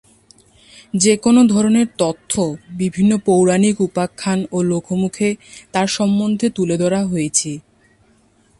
যে-কোন 0.93 1.35
ধরনের 1.47 1.87
তথ্য 1.97 2.33
বিভিন্ন 2.71 3.11
পৌরাণিক 3.25 3.75
উপাখ্যান 3.81 4.39
ও 4.51 4.57
লোকমুখে 4.63 5.29
তার 5.71 5.87
সম্বন্ধে 5.87 6.47
তুলে 6.49 6.75
ধরা 6.77 7.01
হয়েছে। 7.05 7.51